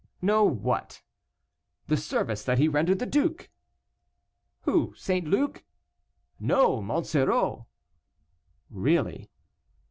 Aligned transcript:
"Know 0.19 0.43
what?" 0.43 1.03
"The 1.85 1.95
service 1.95 2.43
that 2.43 2.57
he 2.57 2.67
rendered 2.67 2.97
to 2.97 3.05
the 3.05 3.11
duke." 3.11 3.51
"Who? 4.61 4.95
St. 4.97 5.27
Luc?" 5.27 5.63
"No; 6.39 6.81
Monsoreau." 6.81 7.67
"Really." 8.71 9.29